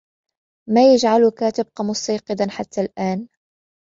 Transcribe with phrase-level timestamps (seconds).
[0.69, 3.27] ما يجعلك تبقى مستيقظاً حتى الآن؟